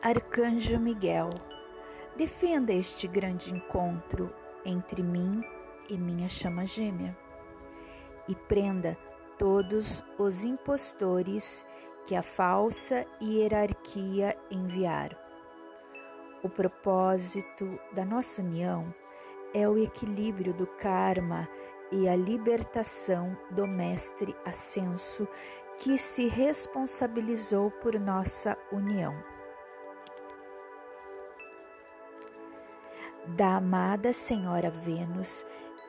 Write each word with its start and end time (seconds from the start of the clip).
Arcanjo 0.00 0.78
Miguel, 0.78 1.28
defenda 2.16 2.72
este 2.72 3.08
grande 3.08 3.52
encontro 3.52 4.32
entre 4.64 5.02
mim 5.02 5.42
e 5.88 5.98
minha 5.98 6.28
chama 6.28 6.64
gêmea 6.64 7.18
e 8.28 8.34
prenda 8.36 8.96
todos 9.36 10.04
os 10.16 10.44
impostores 10.44 11.66
que 12.06 12.14
a 12.14 12.22
falsa 12.22 13.04
hierarquia 13.20 14.38
enviaram. 14.52 15.18
O 16.44 16.48
propósito 16.48 17.76
da 17.92 18.04
nossa 18.04 18.40
união 18.40 18.94
é 19.52 19.68
o 19.68 19.76
equilíbrio 19.76 20.54
do 20.54 20.66
karma 20.66 21.48
e 21.90 22.08
a 22.08 22.14
libertação 22.14 23.36
do 23.50 23.66
Mestre 23.66 24.36
Ascenso 24.44 25.26
que 25.76 25.98
se 25.98 26.28
responsabilizou 26.28 27.72
por 27.72 27.98
nossa 27.98 28.56
união. 28.70 29.37
Da 33.36 33.56
amada 33.56 34.12
Senhora 34.12 34.70
Vênus, 34.70 35.44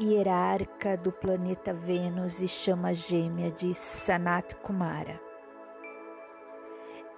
hierarca 0.00 0.96
do 0.96 1.10
planeta 1.10 1.72
Vênus 1.72 2.42
e 2.42 2.48
chama 2.48 2.92
gêmea 2.92 3.50
de 3.50 3.74
Sanat 3.74 4.54
Kumara. 4.56 5.18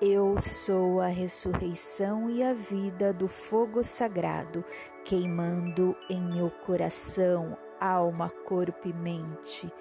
Eu 0.01 0.41
sou 0.41 1.01
a 1.01 1.07
ressurreição 1.07 2.31
e 2.31 2.43
a 2.43 2.53
vida 2.53 3.13
do 3.13 3.27
fogo 3.27 3.83
sagrado, 3.83 4.65
queimando 5.05 5.97
em 6.09 6.21
meu 6.21 6.51
coração, 6.51 7.57
alma, 7.81 8.29
corpo 8.47 8.89
e 8.89 8.93
mente. 8.93 9.73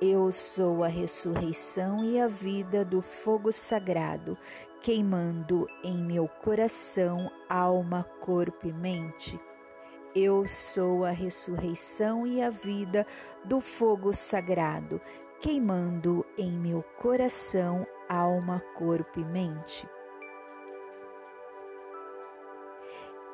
Eu 0.00 0.32
sou 0.32 0.82
a 0.82 0.88
ressurreição 0.88 2.04
e 2.04 2.20
a 2.20 2.26
vida 2.26 2.84
do 2.84 3.02
fogo 3.02 3.52
sagrado, 3.52 4.36
queimando 4.80 5.66
em 5.84 5.96
meu 5.96 6.28
coração, 6.28 7.30
alma, 7.48 8.04
corpo 8.20 8.66
e 8.66 8.72
mente. 8.72 9.38
Eu 10.20 10.48
sou 10.48 11.04
a 11.04 11.10
ressurreição 11.10 12.26
e 12.26 12.42
a 12.42 12.50
vida 12.50 13.06
do 13.44 13.60
fogo 13.60 14.12
sagrado, 14.12 15.00
queimando 15.40 16.26
em 16.36 16.50
meu 16.50 16.82
coração, 17.00 17.86
alma, 18.08 18.60
corpo 18.76 19.20
e 19.20 19.24
mente. 19.24 19.88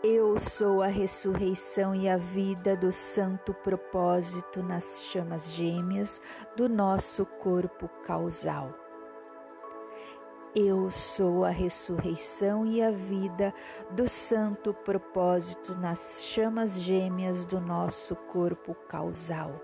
Eu 0.03 0.39
sou 0.39 0.83
a 0.83 0.89
ressurreição 0.89 1.95
e 1.95 2.07
a 2.07 2.19
vida 2.19 2.77
do 2.77 2.93
santo 2.93 3.55
propósito 3.55 4.63
nas 4.63 5.05
chamas 5.05 5.51
gêmeas 5.53 6.21
do 6.55 6.69
nosso 6.69 7.25
corpo 7.25 7.89
causal. 8.05 8.84
Eu 10.57 10.89
sou 10.89 11.45
a 11.45 11.51
ressurreição 11.51 12.65
e 12.65 12.81
a 12.81 12.93
vida 12.93 13.53
do 13.91 14.07
santo 14.07 14.73
propósito 14.73 15.75
nas 15.75 16.23
chamas 16.23 16.81
gêmeas 16.81 17.45
do 17.45 17.61
nosso 17.61 18.15
corpo 18.15 18.73
causal. 18.87 19.61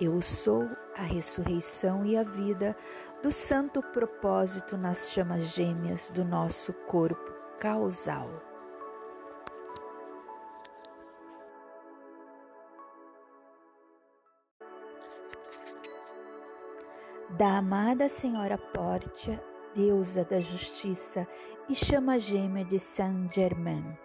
Eu 0.00 0.20
sou 0.20 0.68
a 0.96 1.02
ressurreição 1.02 2.04
e 2.04 2.16
a 2.16 2.24
vida 2.24 2.76
do 3.22 3.30
santo 3.30 3.80
propósito 3.80 4.76
nas 4.76 5.12
chamas 5.12 5.54
gêmeas 5.54 6.10
do 6.10 6.24
nosso 6.24 6.72
corpo 6.72 7.32
causal. 7.60 8.53
Da 17.36 17.58
amada 17.58 18.08
Senhora 18.08 18.56
Pórtia, 18.56 19.42
deusa 19.74 20.24
da 20.24 20.38
justiça 20.38 21.26
e 21.68 21.74
chama 21.74 22.16
gêmea 22.16 22.64
de 22.64 22.78
Saint-Germain. 22.78 23.98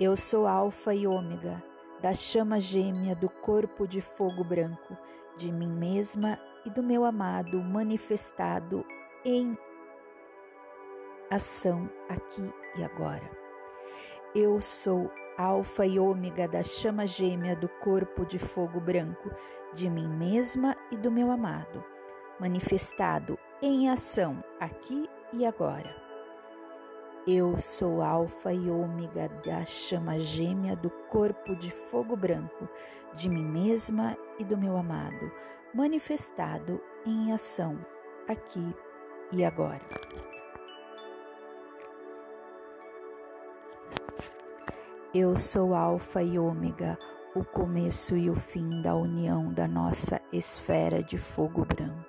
Eu 0.00 0.16
sou 0.16 0.48
Alfa 0.48 0.92
e 0.92 1.06
Ômega, 1.06 1.62
da 2.00 2.12
chama 2.12 2.58
gêmea 2.58 3.14
do 3.14 3.28
corpo 3.28 3.86
de 3.86 4.00
fogo 4.00 4.42
branco, 4.42 4.98
de 5.36 5.52
mim 5.52 5.70
mesma 5.70 6.40
e 6.66 6.70
do 6.70 6.82
meu 6.82 7.04
amado 7.04 7.60
manifestado 7.62 8.84
em 9.24 9.56
ação 11.30 11.88
aqui 12.08 12.52
e 12.76 12.82
agora. 12.82 13.30
Eu 14.34 14.60
sou 14.60 15.08
Alfa 15.36 15.86
e 15.86 15.98
Ômega 15.98 16.46
da 16.48 16.62
chama 16.62 17.06
gêmea 17.06 17.56
do 17.56 17.68
corpo 17.68 18.24
de 18.24 18.38
fogo 18.38 18.80
branco, 18.80 19.30
de 19.74 19.88
mim 19.88 20.08
mesma 20.08 20.76
e 20.90 20.96
do 20.96 21.10
meu 21.10 21.30
amado 21.30 21.84
manifestado 22.42 23.38
em 23.62 23.88
ação 23.88 24.42
aqui 24.58 25.08
e 25.32 25.46
agora. 25.46 25.94
Eu 27.24 27.56
sou 27.56 28.02
Alfa 28.02 28.52
e 28.52 28.68
Ômega 28.68 29.28
da 29.46 29.64
chama 29.64 30.18
gêmea 30.18 30.74
do 30.74 30.90
corpo 31.08 31.54
de 31.54 31.70
fogo 31.70 32.16
branco, 32.16 32.68
de 33.14 33.28
mim 33.28 33.44
mesma 33.44 34.18
e 34.40 34.44
do 34.44 34.58
meu 34.58 34.76
amado, 34.76 35.30
manifestado 35.72 36.82
em 37.06 37.32
ação 37.32 37.78
aqui 38.26 38.74
e 39.30 39.44
agora. 39.44 39.86
Eu 45.14 45.36
sou 45.36 45.74
Alfa 45.74 46.22
e 46.22 46.38
Ômega, 46.38 46.98
o 47.36 47.44
começo 47.44 48.16
e 48.16 48.30
o 48.30 48.34
fim 48.34 48.80
da 48.80 48.94
união 48.94 49.52
da 49.52 49.68
nossa 49.68 50.18
esfera 50.32 51.02
de 51.02 51.18
fogo 51.18 51.66
branco. 51.66 52.08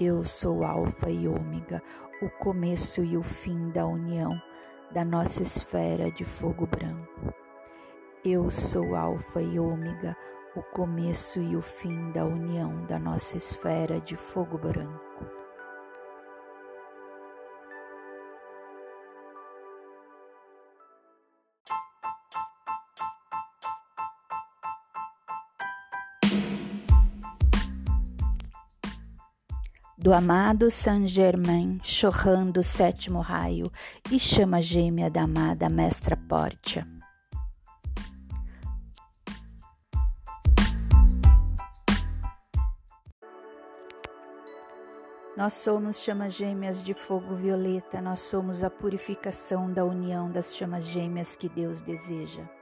Eu 0.00 0.24
sou 0.24 0.64
Alfa 0.64 1.08
e 1.08 1.28
Ômega, 1.28 1.80
o 2.20 2.28
começo 2.42 3.04
e 3.04 3.16
o 3.16 3.22
fim 3.22 3.70
da 3.70 3.86
união 3.86 4.42
da 4.90 5.04
nossa 5.04 5.40
esfera 5.40 6.10
de 6.10 6.24
fogo 6.24 6.66
branco. 6.66 7.32
Eu 8.24 8.50
sou 8.50 8.96
Alfa 8.96 9.40
e 9.40 9.60
Ômega, 9.60 10.16
o 10.56 10.62
começo 10.74 11.40
e 11.40 11.54
o 11.54 11.62
fim 11.62 12.10
da 12.10 12.24
união 12.24 12.86
da 12.86 12.98
nossa 12.98 13.36
esfera 13.36 14.00
de 14.00 14.16
fogo 14.16 14.58
branco. 14.58 15.07
Do 29.98 30.14
amado 30.14 30.70
Saint 30.70 31.08
Germain, 31.08 31.80
chorrando 31.82 32.60
o 32.60 32.62
sétimo 32.62 33.20
raio 33.20 33.68
e 34.12 34.18
chama 34.18 34.62
gêmea 34.62 35.10
da 35.10 35.22
amada 35.22 35.68
Mestra 35.68 36.16
Portia. 36.16 36.86
Nós 45.36 45.54
somos 45.54 45.98
chamas 45.98 46.34
gêmeas 46.34 46.82
de 46.82 46.94
fogo 46.94 47.34
violeta, 47.34 48.00
nós 48.00 48.20
somos 48.20 48.62
a 48.62 48.70
purificação 48.70 49.72
da 49.72 49.84
união 49.84 50.30
das 50.30 50.54
chamas 50.54 50.84
gêmeas 50.84 51.34
que 51.34 51.48
Deus 51.48 51.80
deseja. 51.80 52.57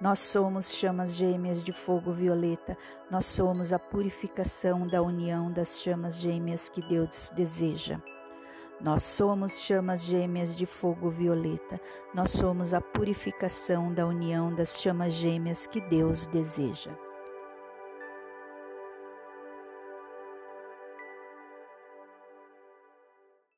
Nós 0.00 0.18
somos 0.18 0.72
chamas 0.72 1.14
gêmeas 1.14 1.62
de 1.62 1.72
fogo 1.72 2.10
violeta, 2.12 2.76
nós 3.08 3.24
somos 3.26 3.72
a 3.72 3.78
purificação 3.78 4.86
da 4.86 5.00
união 5.00 5.52
das 5.52 5.80
chamas 5.80 6.16
gêmeas 6.16 6.68
que 6.68 6.82
Deus 6.82 7.30
deseja. 7.34 8.00
Nós 8.80 9.04
somos 9.04 9.60
chamas 9.60 10.02
gêmeas 10.02 10.54
de 10.54 10.66
fogo 10.66 11.08
violeta, 11.08 11.80
nós 12.12 12.32
somos 12.32 12.74
a 12.74 12.80
purificação 12.80 13.94
da 13.94 14.04
união 14.04 14.52
das 14.52 14.80
chamas 14.80 15.12
gêmeas 15.12 15.66
que 15.66 15.80
Deus 15.80 16.26
deseja. 16.26 16.90